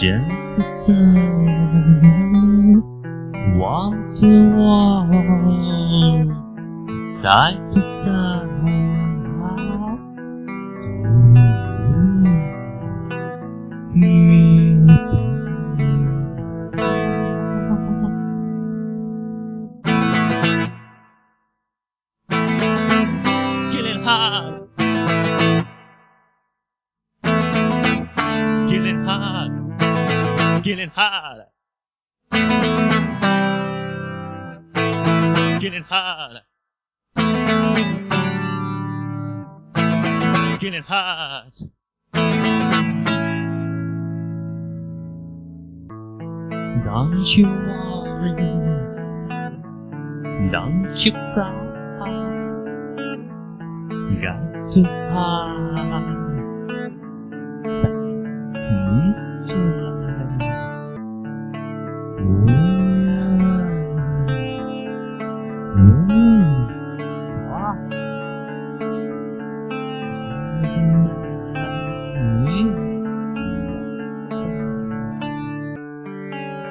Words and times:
Sun, 0.00 0.16
walk 3.58 3.92
to 4.18 4.30
walk, 4.56 5.10
die 7.22 7.56
to. 7.74 7.80
Killing 23.70 24.02
hard. 24.02 25.39
Killing 30.70 30.90
hard. 30.94 31.46
Getting 35.60 35.82
hard. 35.82 36.42
Getting 40.60 40.82
hard. 40.84 41.52
Don't 46.84 47.26
you 47.34 47.46
worry. 47.48 48.36
Don't 50.52 50.96
you 50.98 51.12
cry. 51.34 51.66
Got 54.22 54.72
to 54.74 54.82
hide. 54.84 55.69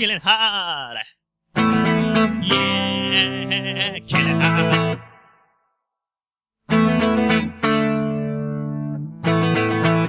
Killing 0.00 0.20
hard. 0.22 0.96
Yeah, 2.42 3.98
killing 4.08 4.40
hard. 4.40 4.98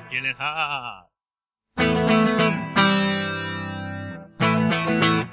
Killing 0.09 0.35
hard. 0.39 1.07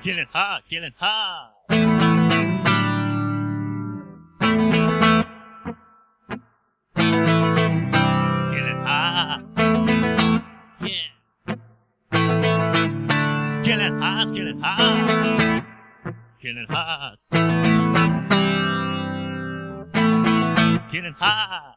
Killing 0.02 0.26
hard, 0.32 0.62
killing 0.68 0.94
hard. 0.98 2.37
Killing 13.88 14.02
hard, 14.02 14.28
killing 14.34 14.60
hard. 14.60 15.64
Killing 16.42 16.66
hard. 16.68 17.18
Killing 20.92 21.14
hard. 21.18 21.74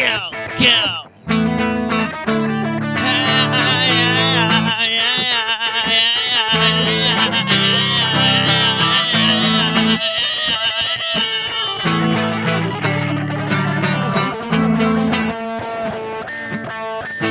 go, 0.00 0.30
go. 0.58 0.96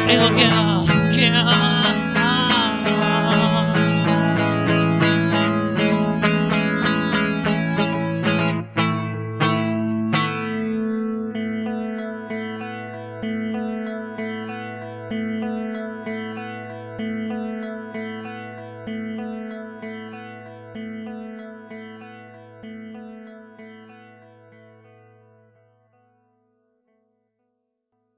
It'll 0.09 0.29
go. 0.35 0.68